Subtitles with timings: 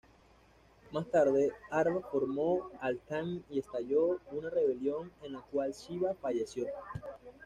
[0.91, 6.65] Más tarde, Arba formó Al-Thamen y estalló una rebelión, en la cual Sheba falleció.